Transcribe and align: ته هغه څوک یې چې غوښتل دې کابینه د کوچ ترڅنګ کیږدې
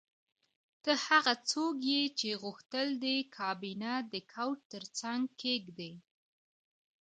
ته 0.83 0.91
هغه 1.07 1.33
څوک 1.49 1.75
یې 1.91 2.03
چې 2.19 2.29
غوښتل 2.43 2.87
دې 3.05 3.17
کابینه 3.37 3.91
د 4.11 4.13
کوچ 4.33 4.59
ترڅنګ 4.71 5.21
کیږدې 5.41 5.91